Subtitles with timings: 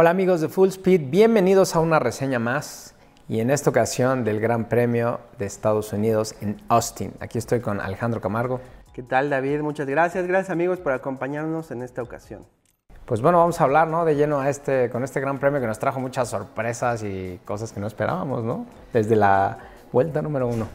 [0.00, 2.94] Hola amigos de Full Speed, bienvenidos a una reseña más
[3.28, 7.14] y en esta ocasión del Gran Premio de Estados Unidos en Austin.
[7.18, 8.60] Aquí estoy con Alejandro Camargo.
[8.94, 9.60] ¿Qué tal David?
[9.62, 10.24] Muchas gracias.
[10.28, 12.46] Gracias amigos por acompañarnos en esta ocasión.
[13.06, 14.04] Pues bueno, vamos a hablar ¿no?
[14.04, 17.72] de lleno a este, con este Gran Premio que nos trajo muchas sorpresas y cosas
[17.72, 18.66] que no esperábamos, ¿no?
[18.92, 19.58] Desde la
[19.90, 20.68] vuelta número uno.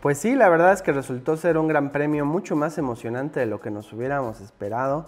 [0.00, 3.44] Pues sí, la verdad es que resultó ser un Gran Premio mucho más emocionante de
[3.44, 5.04] lo que nos hubiéramos esperado.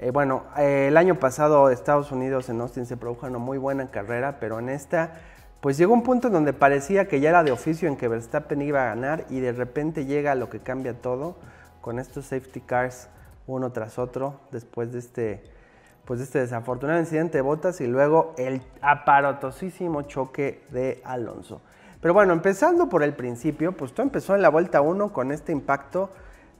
[0.00, 3.90] Eh, bueno, eh, el año pasado Estados Unidos en Austin se produjo una muy buena
[3.90, 5.14] carrera, pero en esta
[5.60, 8.62] pues llegó un punto en donde parecía que ya era de oficio en que Verstappen
[8.62, 11.34] iba a ganar y de repente llega lo que cambia todo
[11.80, 13.08] con estos safety cars
[13.48, 15.42] uno tras otro después de este
[16.04, 21.60] pues este desafortunado incidente de botas y luego el aparatosísimo choque de Alonso.
[22.00, 25.50] Pero bueno, empezando por el principio, pues todo empezó en la vuelta 1 con este
[25.50, 26.10] impacto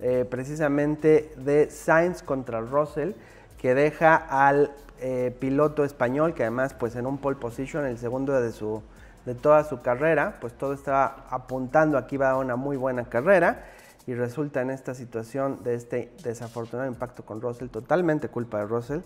[0.01, 3.13] eh, precisamente de Sainz contra Russell,
[3.59, 8.41] que deja al eh, piloto español, que además pues en un pole position, el segundo
[8.41, 8.83] de, su,
[9.27, 13.65] de toda su carrera, pues todo estaba apuntando aquí va a una muy buena carrera
[14.07, 19.01] y resulta en esta situación de este desafortunado impacto con Russell, totalmente culpa de Russell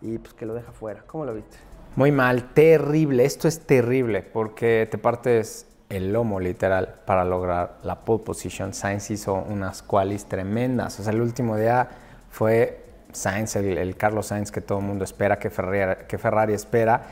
[0.00, 1.02] y pues que lo deja fuera.
[1.06, 1.56] ¿Cómo lo viste?
[1.96, 3.24] Muy mal, terrible.
[3.24, 8.74] Esto es terrible porque te partes el lomo literal para lograr la pole position.
[8.74, 10.98] Sainz hizo unas qualis tremendas.
[11.00, 11.88] O sea, el último día
[12.30, 17.02] fue Sainz, el, Carlos Sainz que todo el mundo espera, que Ferrari, que Ferrari espera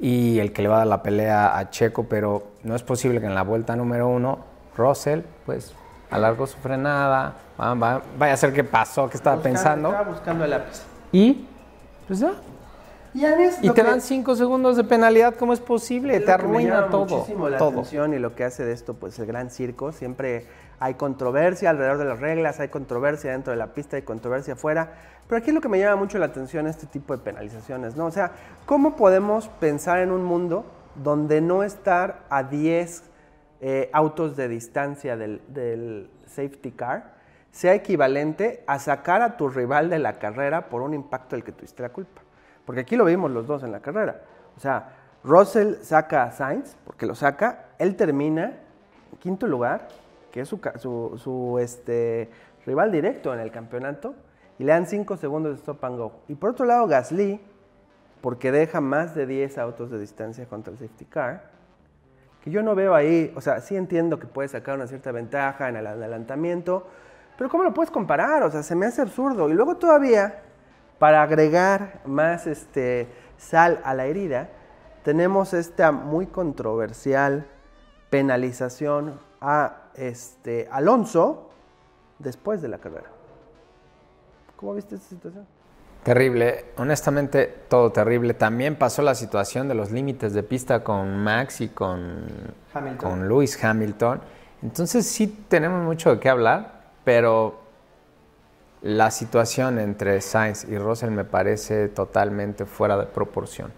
[0.00, 3.20] y el que le va a dar la pelea a Checo, pero no es posible
[3.20, 4.38] que en la vuelta número uno
[4.76, 5.74] Russell, pues
[6.10, 9.90] alargó su frenada, vaya a ser qué pasó, qué estaba pensando.
[9.90, 10.82] Estaba buscando el lápiz.
[11.12, 11.46] Y
[12.06, 12.32] pues ya.
[13.14, 16.18] Y, te dan cinco segundos de penalidad, ¿cómo es posible?
[16.18, 17.18] te arruina todo.
[17.18, 19.92] Muchísimo la atención y lo que hace de esto, pues el gran circo.
[19.92, 20.46] Siempre
[20.80, 24.94] hay controversia alrededor de las reglas, hay controversia dentro de la pista, hay controversia afuera.
[25.28, 28.06] Pero aquí es lo que me llama mucho la atención este tipo de penalizaciones, ¿no?
[28.06, 28.32] O sea,
[28.66, 30.64] ¿cómo podemos pensar en un mundo
[30.96, 33.04] donde no estar a 10
[33.60, 37.14] eh, autos de distancia del, del safety car
[37.52, 41.52] sea equivalente a sacar a tu rival de la carrera por un impacto del que
[41.52, 42.23] tuviste la culpa?
[42.64, 44.22] Porque aquí lo vimos los dos en la carrera.
[44.56, 44.92] O sea,
[45.22, 48.52] Russell saca a Sainz, porque lo saca, él termina
[49.12, 49.88] en quinto lugar,
[50.30, 52.30] que es su, este,
[52.66, 54.14] rival directo en el campeonato,
[54.58, 56.12] y le dan cinco segundos de stop and go.
[56.28, 57.40] Y por otro lado, Gasly,
[58.20, 61.50] porque deja más de 10 autos de distancia contra el safety car,
[62.42, 65.68] que yo no veo ahí, o sea, sí entiendo que puede sacar una cierta ventaja
[65.68, 66.86] en el adelantamiento,
[67.36, 68.42] pero ¿cómo lo puedes comparar?
[68.42, 69.48] O sea, se me hace absurdo.
[69.48, 70.43] Y luego todavía
[70.98, 74.48] para agregar más este, sal a la herida,
[75.02, 77.46] tenemos esta muy controversial
[78.10, 81.50] penalización a este, Alonso
[82.18, 83.10] después de la carrera.
[84.56, 85.46] ¿Cómo viste esta situación?
[86.04, 88.34] Terrible, honestamente todo terrible.
[88.34, 92.26] También pasó la situación de los límites de pista con Max y con,
[92.98, 94.20] con Lewis Hamilton.
[94.62, 97.63] Entonces sí tenemos mucho de qué hablar, pero
[98.84, 103.72] la situación entre Sainz y Russell me parece totalmente fuera de proporción.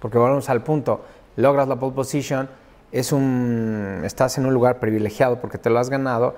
[0.00, 1.02] Porque volvemos al punto,
[1.36, 2.48] logras la pole position,
[2.90, 6.34] es un, estás en un lugar privilegiado porque te lo has ganado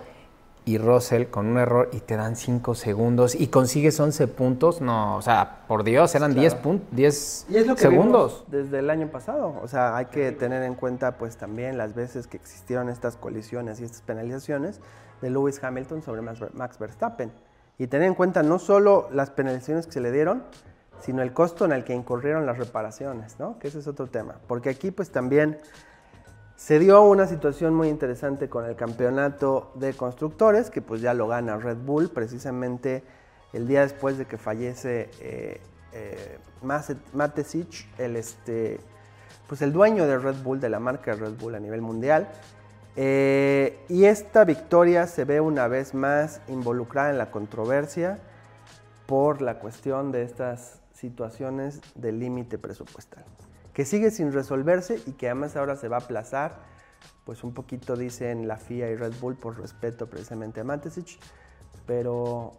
[0.67, 5.17] y Russell con un error y te dan 5 segundos y consigues 11 puntos, no,
[5.17, 8.45] o sea, por Dios, eran 10 puntos, 10 y es lo que segundos.
[8.49, 12.27] desde el año pasado, o sea, hay que tener en cuenta pues también las veces
[12.27, 14.83] que existieron estas colisiones y estas penalizaciones
[15.23, 17.33] de Lewis Hamilton sobre Max Verstappen.
[17.79, 20.43] Y tener en cuenta no solo las penalizaciones que se le dieron,
[21.01, 23.59] sino el costo en el que incurrieron las reparaciones, ¿no?
[23.59, 24.37] Que ese es otro tema.
[24.47, 25.59] Porque aquí pues también
[26.57, 31.29] se dio una situación muy interesante con el campeonato de constructores, que pues ya lo
[31.29, 33.05] gana Red Bull, precisamente
[33.53, 35.61] el día después de que fallece eh,
[35.93, 36.39] eh
[37.99, 38.81] el, este,
[39.47, 42.29] pues el dueño de Red Bull, de la marca Red Bull a nivel mundial.
[43.01, 48.19] Eh, y esta victoria se ve una vez más involucrada en la controversia
[49.07, 53.25] por la cuestión de estas situaciones de límite presupuestal,
[53.73, 56.57] que sigue sin resolverse y que además ahora se va a aplazar,
[57.25, 61.21] pues un poquito dicen la FIA y Red Bull por respeto precisamente a Matesic,
[61.87, 62.55] pero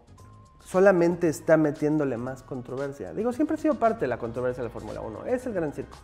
[0.63, 3.11] solamente está metiéndole más controversia.
[3.13, 5.73] Digo, siempre ha sido parte de la controversia de la Fórmula 1, es el gran
[5.73, 5.97] circo.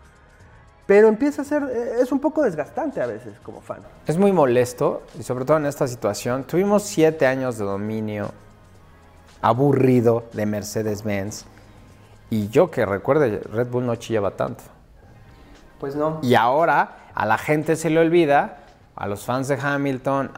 [0.85, 3.79] Pero empieza a ser, eh, es un poco desgastante a veces como fan.
[4.05, 6.43] Es muy molesto y sobre todo en esta situación.
[6.43, 8.31] Tuvimos siete años de dominio
[9.41, 11.45] aburrido de Mercedes-Benz
[12.29, 14.63] y yo que recuerde, Red Bull no chillaba tanto.
[15.79, 16.19] Pues no.
[16.21, 18.57] Y ahora a la gente se le olvida,
[18.95, 20.31] a los fans de Hamilton,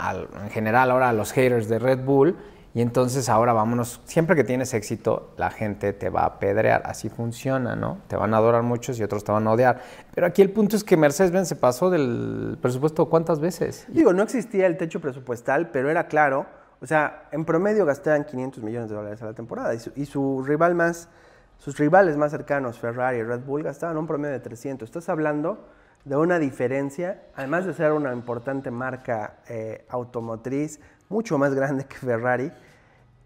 [0.44, 2.36] en general ahora a los haters de Red Bull,
[2.78, 7.10] Y entonces ahora vámonos, siempre que tienes éxito, la gente te va a apedrear, así
[7.10, 8.04] funciona, ¿no?
[8.08, 9.82] Te van a adorar muchos y otros te van a odiar.
[10.14, 13.88] Pero aquí el punto es que Mercedes-Benz se pasó del presupuesto cuántas veces.
[13.88, 16.46] Digo, no existía el techo presupuestal, pero era claro,
[16.80, 20.76] o sea, en promedio gastaban 500 millones de dólares a la temporada y su, rival
[20.76, 21.10] más,
[21.58, 24.88] sus rivales más cercanos, Ferrari y Red Bull, gastaban un promedio de 300.
[24.88, 25.66] Estás hablando
[26.06, 31.96] de una diferencia, además de ser una importante marca eh, automotriz, mucho más grande que
[31.96, 32.52] Ferrari,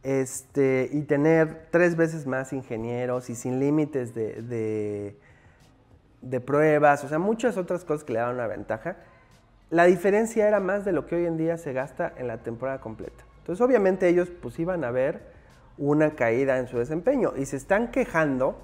[0.03, 5.15] este, y tener tres veces más ingenieros y sin límites de,
[6.21, 8.97] de, pruebas, o sea, muchas otras cosas que le daban una ventaja.
[9.69, 12.81] La diferencia era más de lo que hoy en día se gasta en la temporada
[12.81, 13.23] completa.
[13.39, 15.21] Entonces, obviamente ellos pues iban a ver
[15.77, 18.57] una caída en su desempeño y se están quejando,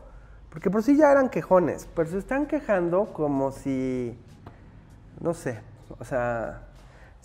[0.49, 4.17] porque por sí ya eran quejones, pero se están quejando como si,
[5.21, 5.59] no sé,
[5.99, 6.66] o sea,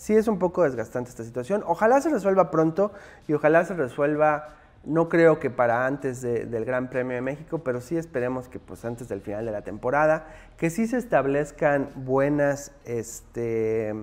[0.03, 1.63] sí es un poco desgastante esta situación.
[1.65, 2.91] Ojalá se resuelva pronto
[3.29, 4.49] y ojalá se resuelva,
[4.85, 8.85] no creo que para antes del Gran Premio de México, pero sí esperemos que pues
[8.85, 10.27] antes del final de la temporada,
[10.57, 13.95] que sí se establezcan buenas este,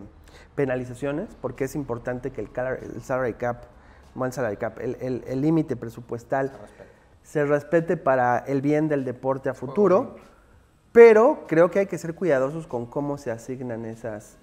[0.56, 2.50] penalizaciones, porque es importante que el,
[3.02, 3.64] salary cap,
[4.24, 6.54] el salary cap, el límite presupuestal
[7.24, 10.16] se respete para el bien del deporte a futuro.
[10.94, 14.38] Pero creo que hay que ser cuidadosos con cómo se asignan esas,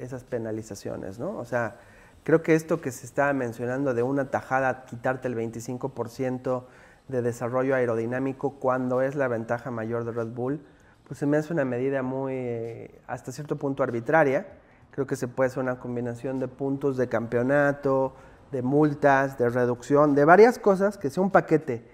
[0.00, 1.36] esas penalizaciones, ¿no?
[1.38, 1.76] O sea,
[2.24, 6.64] creo que esto que se estaba mencionando de una tajada, quitarte el 25%
[7.08, 10.60] de desarrollo aerodinámico cuando es la ventaja mayor de Red Bull,
[11.06, 14.46] pues se me hace una medida muy, eh, hasta cierto punto arbitraria.
[14.92, 18.14] Creo que se puede hacer una combinación de puntos de campeonato,
[18.52, 21.84] de multas, de reducción, de varias cosas, que sea un paquete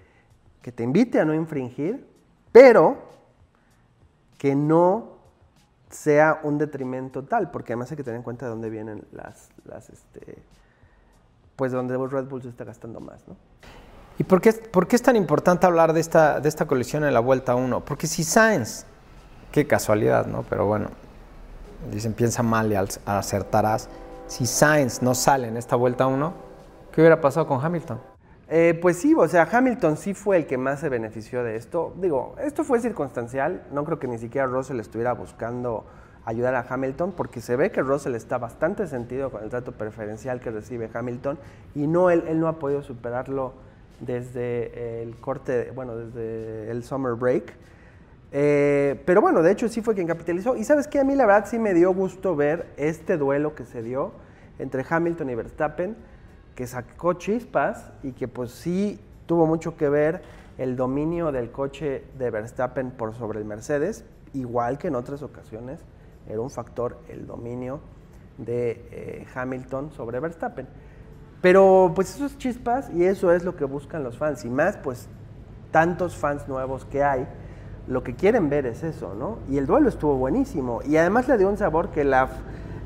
[0.61, 2.05] que te invite a no infringir,
[2.51, 2.97] pero
[4.37, 5.16] que no
[5.89, 9.49] sea un detrimento tal, porque además hay que tener en cuenta de dónde vienen las,
[9.65, 10.37] las este,
[11.55, 13.35] pues donde Red Bull se está gastando más, ¿no?
[14.19, 17.13] ¿Y por qué, por qué es tan importante hablar de esta, de esta colisión en
[17.13, 17.85] la vuelta 1?
[17.85, 18.85] Porque si Sainz,
[19.51, 20.43] qué casualidad, ¿no?
[20.49, 20.89] Pero bueno,
[21.91, 22.75] dicen piensa mal y
[23.05, 23.89] acertarás.
[24.25, 26.33] Si Sainz no sale en esta vuelta 1,
[26.91, 27.99] ¿qué hubiera pasado con Hamilton?
[28.49, 31.93] Eh, pues sí, o sea, Hamilton sí fue el que más se benefició de esto.
[31.99, 35.85] Digo, esto fue circunstancial, no creo que ni siquiera Russell estuviera buscando
[36.23, 40.39] ayudar a Hamilton, porque se ve que Russell está bastante sentido con el trato preferencial
[40.39, 41.37] que recibe Hamilton
[41.73, 43.53] y no él, él no ha podido superarlo
[43.99, 47.53] desde el corte, bueno, desde el summer break.
[48.31, 50.55] Eh, pero bueno, de hecho sí fue quien capitalizó.
[50.55, 53.65] Y sabes que a mí la verdad sí me dio gusto ver este duelo que
[53.65, 54.11] se dio
[54.59, 55.95] entre Hamilton y Verstappen
[56.57, 60.23] que sacó chispas y que pues sí tuvo mucho que ver
[60.57, 65.81] el dominio del coche de Verstappen por sobre el Mercedes, igual que en otras ocasiones
[66.27, 67.79] era un factor el dominio
[68.39, 70.67] de eh, Hamilton sobre Verstappen.
[71.43, 75.07] Pero pues esos chispas y eso es lo que buscan los fans y más pues
[75.69, 77.27] tantos fans nuevos que hay,
[77.87, 79.37] lo que quieren ver es eso, ¿no?
[79.47, 82.29] Y el duelo estuvo buenísimo y además le dio un sabor que, la,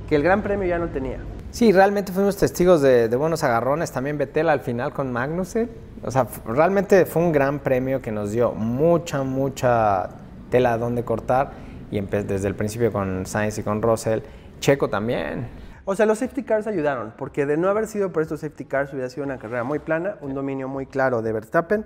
[0.09, 1.19] que el Gran Premio ya no tenía.
[1.51, 3.91] Sí, realmente fuimos testigos de, buenos agarrones.
[3.91, 5.69] También Betel al final con Magnussen.
[6.01, 10.11] O sea, realmente fue un gran premio que nos dio mucha, mucha
[10.49, 11.51] tela donde cortar.
[11.91, 14.21] Y desde el principio con Sainz y con Russell.
[14.61, 15.49] Checo también.
[15.83, 18.93] O sea, los safety cars ayudaron, porque de no haber sido por estos safety cars
[18.93, 21.85] hubiera sido una carrera muy plana, un dominio muy claro de Verstappen.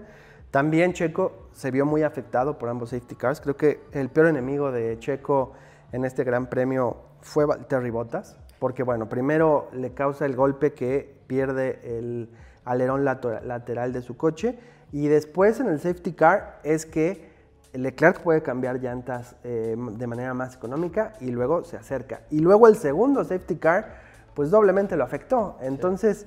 [0.52, 3.42] También Checo se vio muy afectado por ambos safety cars.
[3.42, 5.54] Creo que el peor enemigo de Checo
[5.92, 11.16] en este gran premio fue Terry Bottas porque bueno, primero le causa el golpe que
[11.28, 12.30] pierde el
[12.64, 14.58] alerón lateral de su coche
[14.92, 17.34] y después en el safety car es que
[17.74, 22.22] Leclerc puede cambiar llantas eh, de manera más económica y luego se acerca.
[22.30, 23.98] Y luego el segundo safety car
[24.34, 25.58] pues doblemente lo afectó.
[25.62, 26.26] Entonces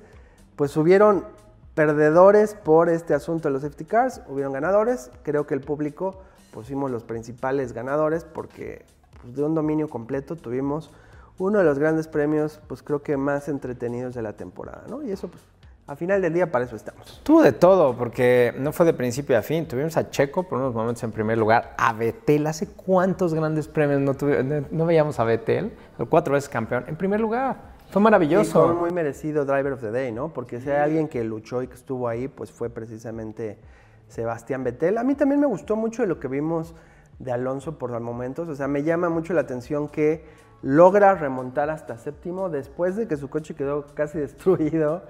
[0.55, 1.25] pues hubieron
[1.73, 5.11] perdedores por este asunto de los safety cars, hubieron ganadores.
[5.23, 6.19] Creo que el público
[6.51, 8.85] pusimos los principales ganadores porque
[9.21, 10.91] pues, de un dominio completo tuvimos
[11.39, 15.01] uno de los grandes premios, pues creo que más entretenidos de la temporada, ¿no?
[15.03, 15.41] Y eso, pues,
[15.87, 17.21] a final del día para eso estamos.
[17.23, 19.67] Tuvo de todo, porque no fue de principio a fin.
[19.67, 22.45] Tuvimos a Checo por unos momentos en primer lugar, a Betel.
[22.45, 24.15] ¿Hace cuántos grandes premios no,
[24.69, 25.73] no veíamos a Betel?
[25.97, 26.83] El cuatro veces campeón.
[26.87, 27.79] En primer lugar.
[27.89, 28.67] Fue maravilloso.
[28.67, 30.31] fue muy merecido Driver of the Day, ¿no?
[30.31, 33.57] Porque si hay alguien que luchó y que estuvo ahí, pues fue precisamente
[34.09, 34.99] Sebastián Betel.
[34.99, 36.75] A mí también me gustó mucho de lo que vimos
[37.17, 38.47] de Alonso por los momentos.
[38.47, 40.23] O sea, me llama mucho la atención que
[40.61, 45.03] logra remontar hasta séptimo después de que su coche quedó casi destruido,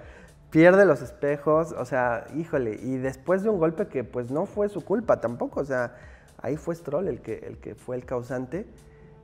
[0.50, 4.70] pierde los espejos, o sea, híjole, y después de un golpe que pues no fue
[4.70, 5.96] su culpa tampoco, o sea,
[6.41, 8.68] ahí fue Stroll el que, el que fue el causante,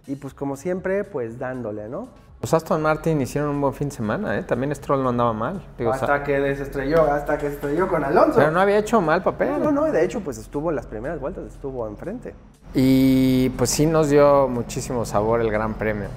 [0.08, 2.10] y pues como siempre, pues dándole, ¿no?
[2.42, 4.44] Los Aston Martin hicieron un buen fin de semana, ¿eh?
[4.44, 5.64] También Stroll no andaba mal.
[5.92, 8.36] hasta que desestrelló, hasta que se estrelló con Alonso.
[8.36, 9.50] Pero no había hecho mal papel.
[9.50, 12.36] No, no, no, de hecho, pues estuvo en las primeras vueltas, estuvo enfrente.
[12.78, 16.10] Y pues sí nos dio muchísimo sabor el Gran Premio.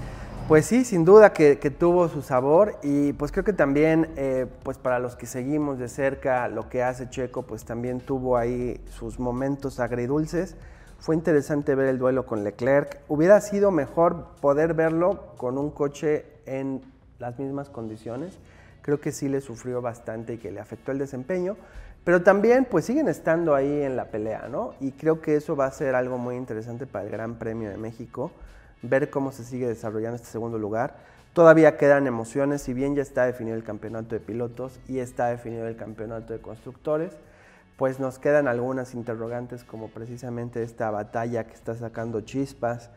[0.48, 4.76] Pues sí, sin duda que, tuvo su sabor y pues creo que también, eh, pues
[4.76, 9.20] para los que seguimos de cerca lo que hace Checo, pues también tuvo ahí sus
[9.20, 10.56] momentos agridulces.
[10.98, 13.02] Fue interesante ver el duelo con Leclerc.
[13.06, 16.82] Hubiera sido mejor poder verlo con un coche en
[17.20, 18.36] las mismas condiciones.
[18.82, 21.56] Creo que sí le sufrió bastante y que le afectó el desempeño.
[22.08, 24.72] Pero también pues siguen estando ahí en la pelea, ¿no?
[24.80, 27.76] Y creo que eso va a ser algo muy interesante para el Gran Premio de
[27.76, 28.30] México,
[28.80, 30.96] ver cómo se sigue desarrollando este segundo lugar.
[31.34, 35.68] Todavía quedan emociones, si bien ya está definido el campeonato de pilotos y está definido
[35.68, 37.12] el campeonato de constructores
[37.76, 42.88] pues nos quedan algunas interrogantes como precisamente esta batalla que está sacando chispas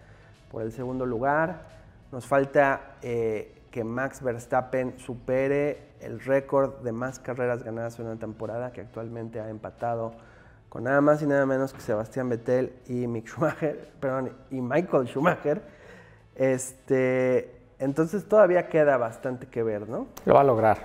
[0.49, 1.67] por el segundo lugar.
[2.13, 8.17] Nos falta eh, que Max Verstappen supere el récord de más carreras ganadas en una
[8.17, 10.13] temporada que actualmente ha empatado
[10.69, 15.07] con nada más y nada menos que Sebastián Vettel y Mick Schumacher, perdón, y Michael
[15.07, 15.61] Schumacher.
[16.35, 20.07] Este, entonces todavía queda bastante que ver, ¿no?
[20.25, 20.77] Lo va a lograr.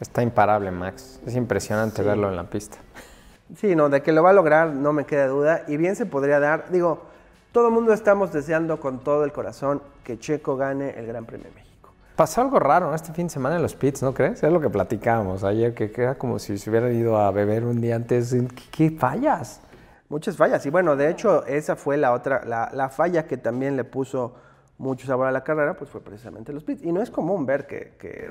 [0.00, 1.20] Está imparable Max.
[1.26, 2.78] Es impresionante verlo en la pista.
[3.56, 5.64] Sí, no, de que lo va a lograr no me queda duda.
[5.68, 7.02] Y bien se podría dar, digo,
[7.52, 11.48] todo el mundo estamos deseando con todo el corazón que Checo gane el Gran Premio.
[12.20, 14.42] Pasó algo raro este fin de semana en los pits, ¿no crees?
[14.42, 17.80] Es lo que platicábamos ayer, que queda como si se hubiera ido a beber un
[17.80, 18.36] día antes.
[18.70, 19.62] ¿Qué, fallas?
[20.10, 20.66] Muchas fallas.
[20.66, 24.34] Y bueno, de hecho, esa fue la otra, la, la falla que también le puso
[24.76, 26.82] mucho sabor a la carrera, pues fue precisamente los pits.
[26.84, 28.28] Y no es común ver que, que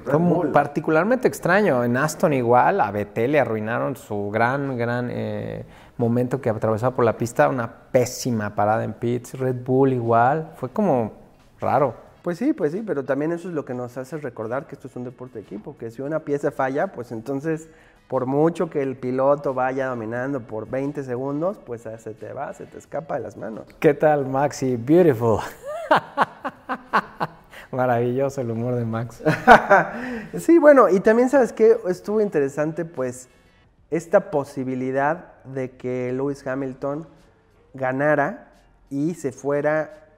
[0.53, 1.84] particularmente extraño.
[1.84, 5.65] En Aston igual, a Vettel le arruinaron su gran, gran eh,
[5.98, 9.34] momento que atravesaba por la pista, una pésima parada en pits.
[9.34, 11.13] Red Bull igual, fue como
[11.60, 12.09] raro.
[12.22, 14.88] Pues sí, pues sí, pero también eso es lo que nos hace recordar que esto
[14.88, 17.70] es un deporte de equipo, que si una pieza falla, pues entonces
[18.10, 22.66] por mucho que el piloto vaya dominando por 20 segundos, pues se te va, se
[22.66, 23.68] te escapa de las manos.
[23.80, 24.78] ¿Qué tal, Maxi?
[24.78, 25.40] Beautiful.
[27.72, 29.22] Maravilloso el humor de Max.
[30.40, 33.30] sí, bueno, y también sabes que estuvo interesante, pues,
[33.92, 37.08] esta posibilidad de que Lewis Hamilton
[37.76, 38.54] ganara
[38.90, 40.09] y se fuera,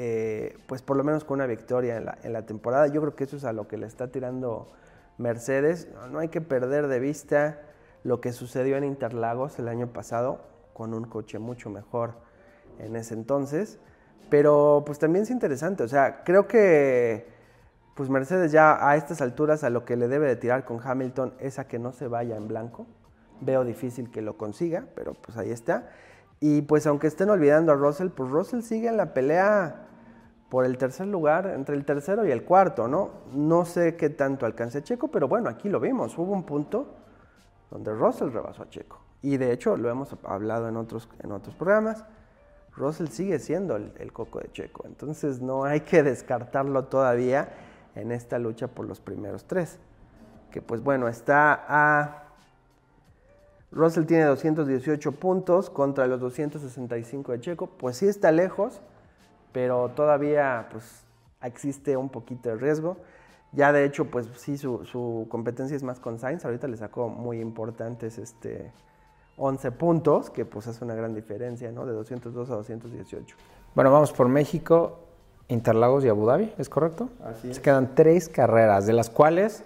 [0.00, 2.86] eh, pues, por lo menos con una victoria en la, en la, temporada.
[2.86, 4.68] Yo creo que eso es a lo que le está tirando
[5.18, 5.88] Mercedes.
[6.12, 7.62] no hay que perder de vista
[8.04, 10.38] lo que sucedió en Interlagos el año pasado,
[10.72, 12.12] con un coche mucho mejor
[12.78, 13.80] en ese entonces.
[14.30, 17.26] Pero pues también es interesante, o sea, creo que
[17.96, 21.34] pues Mercedes ya a estas alturas a lo que le debe de tirar con Hamilton
[21.40, 22.86] es a que no se vaya en blanco.
[23.40, 25.88] Veo difícil que lo consiga, pero pues ahí está.
[26.38, 29.87] Y pues aunque estén olvidando a Russell, pues Russell sigue en la pelea
[30.48, 33.10] por el tercer lugar, entre el tercero y el cuarto, ¿no?
[33.34, 36.16] No sé qué tanto alcance Checo, pero bueno, aquí lo vimos.
[36.16, 36.86] Hubo un punto
[37.70, 39.00] donde Russell rebasó a Checo.
[39.20, 42.04] Y de hecho lo hemos hablado en otros, en otros programas.
[42.76, 44.84] Russell sigue siendo el, coco de Checo.
[44.86, 47.48] Entonces no hay que descartarlo todavía
[47.94, 49.78] en esta lucha por los primeros tres.
[50.50, 52.24] Que pues bueno, está a...
[53.70, 57.66] Russell tiene 218 puntos contra los 265 de Checo.
[57.66, 58.80] Pues sí está lejos,
[59.52, 61.04] pero todavía pues
[61.42, 62.96] existe un poquito de riesgo.
[63.52, 66.44] Ya de hecho, pues sí, su, su competencia es más con Sainz.
[66.44, 68.72] Ahorita le sacó muy importantes este,
[69.38, 71.86] 11 puntos, que pues hace una gran diferencia, ¿no?
[71.86, 73.36] De 202 a 218.
[73.74, 74.98] Bueno, vamos por México,
[75.48, 77.08] Interlagos y Abu Dhabi, ¿es correcto?
[77.24, 77.56] Así es.
[77.56, 79.62] Se quedan tres carreras, de las cuales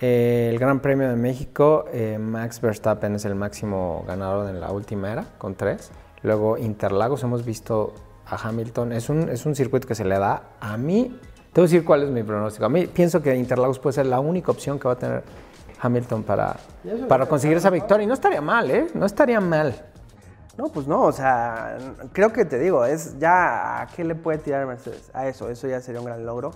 [0.00, 4.70] eh, el Gran Premio de México, eh, Max Verstappen es el máximo ganador en la
[4.70, 5.90] última era, con tres.
[6.22, 7.92] Luego Interlagos, hemos visto
[8.26, 11.18] a Hamilton, es un, es un circuito que se le da a mí.
[11.52, 12.64] Te voy a decir cuál es mi pronóstico.
[12.66, 15.22] A mí pienso que Interlagos puede ser la única opción que va a tener
[15.80, 16.56] Hamilton para,
[17.08, 18.04] para conseguir esa victoria.
[18.04, 18.88] Y no estaría mal, ¿eh?
[18.94, 19.74] No estaría mal.
[20.56, 21.76] No, pues no, o sea,
[22.12, 25.10] creo que te digo, es ya a qué le puede tirar Mercedes.
[25.12, 26.52] A eso, eso ya sería un gran logro,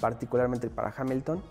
[0.00, 1.42] particularmente para Hamilton.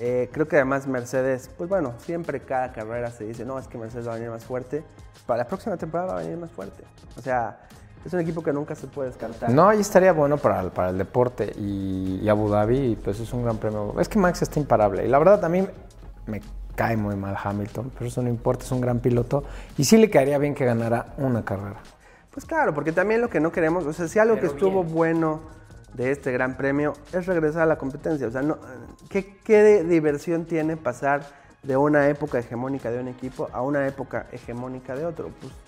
[0.00, 3.78] Eh, creo que además Mercedes, pues bueno, siempre cada carrera se dice, no, es que
[3.78, 4.84] Mercedes va a venir más fuerte.
[5.26, 6.84] Para la próxima temporada va a venir más fuerte.
[7.16, 7.60] O sea,
[8.08, 9.50] es un equipo que nunca se puede descartar.
[9.50, 11.52] No, ahí estaría bueno para el, para el deporte.
[11.58, 13.94] Y, y Abu Dhabi, pues es un gran premio.
[14.00, 15.04] Es que Max está imparable.
[15.04, 15.70] Y la verdad, también
[16.26, 16.40] me
[16.74, 19.42] cae muy mal Hamilton, pero eso no importa, es un gran piloto
[19.76, 21.80] y sí le caería bien que ganara una carrera.
[22.30, 25.40] Pues claro, porque también lo que no queremos, o sea, si algo que estuvo bueno
[25.94, 28.58] de este gran premio es regresar a la competencia, o sea, no,
[29.08, 31.26] ¿qué, ¿qué diversión tiene pasar
[31.64, 35.30] de una época hegemónica de un equipo a una época hegemónica de otro?
[35.40, 35.67] Pues a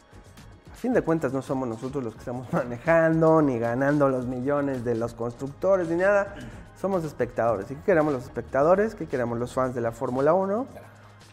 [0.81, 4.95] fin de cuentas no somos nosotros los que estamos manejando, ni ganando los millones de
[4.95, 6.35] los constructores, ni nada
[6.81, 7.71] somos espectadores.
[7.71, 8.95] ¿Y qué queremos los espectadores?
[8.95, 10.67] ¿Qué queremos los fans de la Fórmula 1?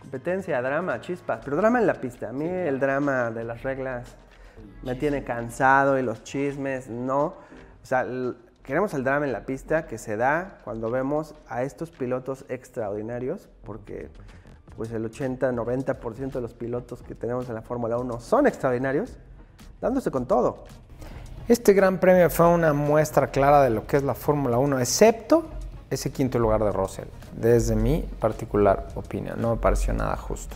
[0.01, 2.29] Competencia, drama, chispas, pero drama en la pista.
[2.29, 4.17] A mí el drama de las reglas
[4.83, 7.23] me tiene cansado y los chismes, no.
[7.27, 8.05] O sea,
[8.63, 13.47] queremos el drama en la pista que se da cuando vemos a estos pilotos extraordinarios,
[13.63, 14.09] porque
[14.75, 19.17] pues el 80-90% de los pilotos que tenemos en la Fórmula 1 son extraordinarios,
[19.81, 20.65] dándose con todo.
[21.47, 25.45] Este gran premio fue una muestra clara de lo que es la Fórmula 1, excepto
[25.89, 29.41] ese quinto lugar de Russell, desde mi particular opinión.
[29.41, 30.55] No me pareció nada justo.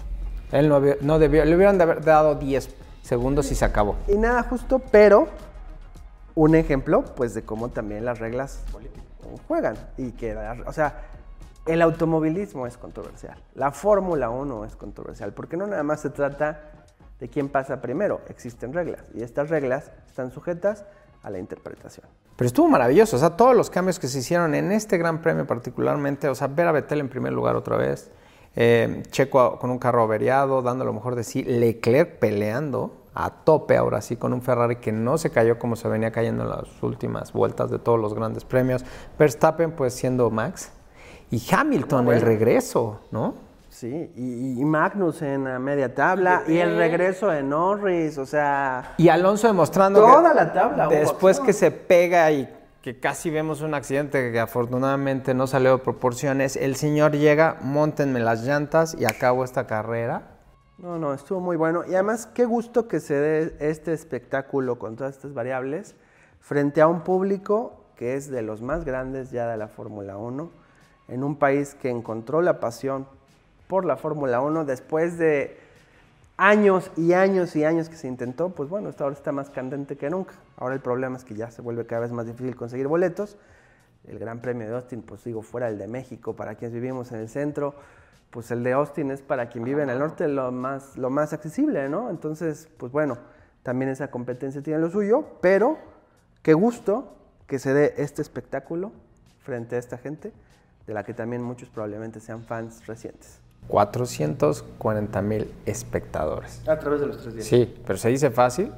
[0.52, 2.70] Él no, no debió, le hubieran de haber dado 10
[3.02, 3.96] segundos y se acabó.
[4.08, 5.30] Y nada justo, pero
[6.36, 8.64] un ejemplo pues de cómo también las reglas
[9.48, 11.04] juegan y que, o sea,
[11.66, 16.81] el automovilismo es controversial, la Fórmula 1 es controversial, porque no nada más se trata
[17.22, 20.86] de quién pasa primero, existen reglas y estas reglas están sujetas
[21.22, 22.08] a la interpretación.
[22.36, 25.46] Pero estuvo maravilloso, o sea, todos los cambios que se hicieron en este Gran Premio
[25.46, 28.10] particularmente, o sea, ver a Vettel en primer lugar otra vez,
[28.56, 33.78] eh, Checo con un carro averiado, dando lo mejor de sí, Leclerc peleando, a tope
[33.78, 36.82] ahora sí con un Ferrari que no se cayó como se venía cayendo en las
[36.82, 38.84] últimas vueltas de todos los grandes premios.
[39.20, 40.72] Verstappen pues siendo Max
[41.30, 43.51] y Hamilton el regreso, ¿no?
[43.72, 48.96] Sí, y, Magnus en la media tabla y el regreso de Norris, o sea...
[48.98, 50.88] Y Alonso demostrando toda la tabla.
[50.88, 55.84] Después que se pega y que casi vemos un accidente que afortunadamente no salió de
[55.84, 60.32] proporciones, el señor llega, montenme las llantas y acabo esta carrera
[60.82, 61.84] no, no, estuvo muy bueno.
[61.88, 65.96] Y además, qué gusto que se dé este espectáculo con todas estas variables
[66.40, 70.50] frente a un público que es de los más grandes ya de la Fórmula 1,
[71.08, 73.08] en un país que encontró la pasión
[73.72, 75.58] por la Fórmula 1 después de
[76.36, 80.10] años y años y años que se intentó, pues bueno, ahora está más candente que
[80.10, 80.34] nunca.
[80.58, 83.38] Ahora el problema es que ya se vuelve cada vez más difícil conseguir boletos.
[84.06, 87.22] El Gran Premio de Austin, pues digo, fuera el de México, para quienes vivimos en
[87.22, 87.74] el centro,
[88.30, 91.32] pues el de Austin es para quien vive en el norte lo más, lo más
[91.32, 92.10] accesible, ¿no?
[92.10, 93.20] Entonces, pues bueno,
[93.64, 95.78] también esa competencia tiene lo suyo, pero
[96.42, 97.16] qué gusto
[97.48, 98.92] que se dé este espectáculo
[99.46, 100.34] frente a esta gente,
[100.86, 103.41] de la que también muchos probablemente sean fans recientes.
[103.68, 106.62] 440 mil espectadores.
[106.68, 107.48] A través de los tres días.
[107.48, 108.72] Sí, pero se dice fácil,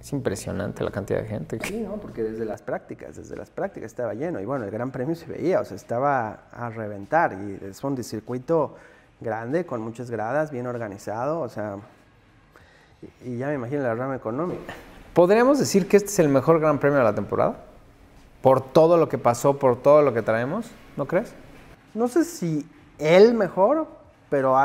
[0.00, 1.58] es impresionante la cantidad de gente.
[1.62, 1.96] Sí, ¿no?
[1.96, 4.40] porque desde las prácticas, desde las prácticas estaba lleno.
[4.40, 7.32] Y bueno, el Gran Premio se veía, o sea, estaba a reventar.
[7.32, 8.76] Y es un circuito
[9.20, 11.78] grande, con muchas gradas, bien organizado, o sea,
[13.24, 14.74] y, ya me imagino la rama económica.
[15.12, 17.56] ¿Podríamos decir que este es el mejor Gran Premio de la temporada?
[18.42, 21.32] Por todo lo que pasó, por todo lo que traemos, ¿no crees?
[21.94, 22.66] No sé si
[22.98, 23.86] el mejor,
[24.30, 24.56] pero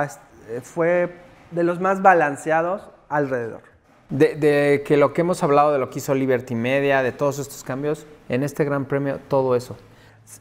[0.62, 1.14] fue
[1.52, 3.62] de los más balanceados alrededor.
[4.10, 7.64] De, que lo que hemos hablado de lo que hizo Liberty Media, de todos estos
[7.64, 9.78] cambios, en este Gran Premio, todo eso.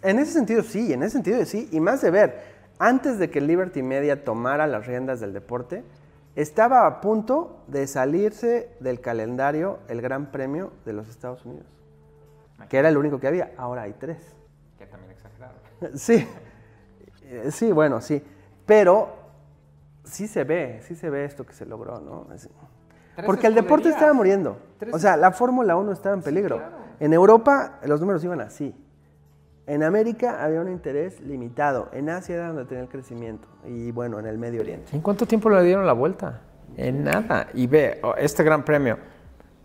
[0.03, 2.43] En ese sentido sí, en ese sentido sí, y más de ver,
[2.79, 5.85] antes de que Liberty Media tomara las riendas del deporte,
[6.35, 11.67] estaba a punto de salirse del calendario el Gran Premio de los Estados Unidos,
[12.69, 14.19] que era el único que había, ahora hay tres.
[14.79, 15.57] Que también exageraron.
[15.97, 16.27] Sí,
[17.31, 18.23] eh, sí, bueno, sí,
[18.67, 19.09] pero
[20.05, 22.27] sí se ve, sí se ve esto que se logró, ¿no?
[23.25, 24.59] Porque el deporte estaba muriendo.
[24.93, 26.61] O sea, la Fórmula 1 estaba en peligro.
[26.99, 28.75] En Europa los números iban así.
[29.67, 31.91] En América había un interés limitado.
[31.93, 33.47] En Asia era donde tenía el crecimiento.
[33.65, 34.97] Y bueno, en el Medio Oriente.
[34.97, 36.41] ¿En cuánto tiempo le dieron la vuelta?
[36.77, 37.47] En nada.
[37.55, 38.99] Y ve, oh, este gran premio.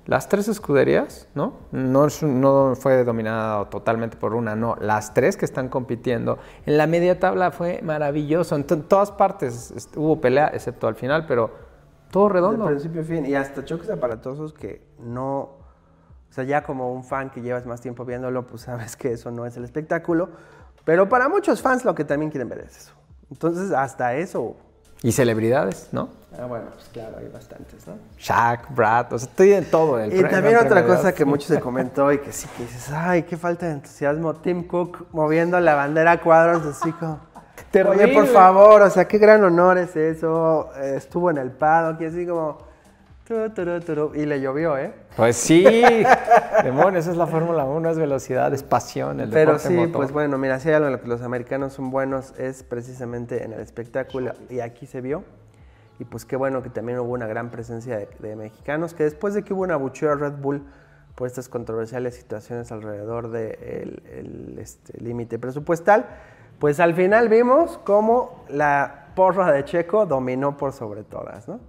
[0.06, 1.54] Las tres escuderías, ¿no?
[1.72, 4.76] No, fue dominada totalmente por una, no.
[4.80, 6.38] Las tres que están compitiendo.
[6.68, 8.56] En la media tabla fue maravilloso.
[8.56, 11.52] En todas partes hubo pelea, excepto al final, pero
[12.12, 12.66] todo redondo.
[12.66, 13.26] De principio a fin.
[13.26, 15.40] Y hasta choques aparatosos que no.
[15.40, 19.32] O sea, ya como un fan que llevas más tiempo viéndolo, pues sabes que eso
[19.32, 20.30] no es el espectáculo.
[20.84, 22.94] Pero para muchos fans lo que también quieren ver es eso.
[23.32, 24.56] Entonces, hasta eso.
[25.04, 26.10] Y celebridades, ¿no?
[26.38, 27.94] Ah, bueno, pues claro, hay bastantes, ¿no?
[28.18, 30.00] Shaq, Brad, o sea, estoy en todo.
[30.00, 33.24] El y también otra cosa que mucho se comentó y que sí que dices, ay,
[33.24, 34.34] qué falta de entusiasmo.
[34.36, 37.20] Tim Cook moviendo la bandera a cuadros así como...
[37.90, 40.72] Oye, por favor, o sea, qué gran honor es eso.
[40.82, 42.58] Estuvo en el paddock y así como...
[44.14, 44.94] y le llovió, ¿eh?
[45.16, 45.64] Pues sí,
[46.64, 50.38] demonios, esa es la Fórmula 1, es velocidad, es pasión, el Pero sí, pues bueno,
[50.38, 53.62] mira, si hay algo en lo que los americanos son buenos es precisamente en el
[53.62, 55.24] espectáculo y aquí se vio.
[55.98, 59.44] Y pues qué bueno que también hubo una gran presencia de, mexicanos, que después de
[59.44, 60.62] que hubo una abucheo a Red Bull
[61.16, 66.06] por estas controversiales situaciones alrededor del de este, límite presupuestal,
[66.60, 71.60] pues al final vimos cómo la porra de Checo dominó por sobre todas, ¿no?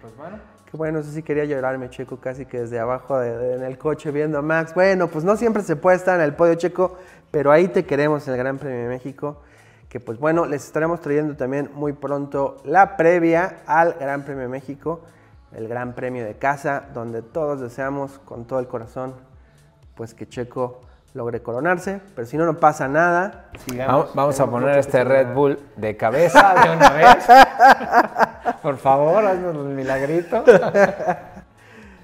[0.00, 0.38] Pues bueno.
[0.70, 4.38] Que bueno, eso sí quería llorarme, Checo, casi que desde abajo en el coche viendo
[4.38, 4.74] a Max.
[4.74, 6.98] Bueno, pues no siempre se puede estar en el podio, Checo,
[7.30, 9.40] pero ahí te queremos en el Gran Premio de México.
[9.88, 14.48] Que pues bueno, les estaremos trayendo también muy pronto la previa al Gran Premio de
[14.48, 15.00] México,
[15.52, 19.14] el Gran Premio de casa, donde todos deseamos con todo el corazón
[19.94, 20.82] pues que Checo
[21.14, 23.46] logre coronarse, pero si no, no pasa nada.
[24.14, 27.26] Vamos, a poner este Red Bull de cabeza de una vez.
[28.62, 30.44] Por favor, haznos un milagrito.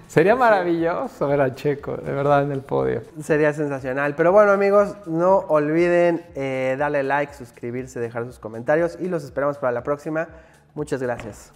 [0.09, 3.03] Sería maravilloso ver a Checo, de verdad, en el podio.
[3.21, 4.15] Sería sensacional.
[4.15, 9.59] Pero bueno, amigos, no olviden eh, darle like, suscribirse, dejar sus comentarios y los esperamos
[9.59, 10.29] para la próxima.
[10.75, 11.53] Muchas gracias.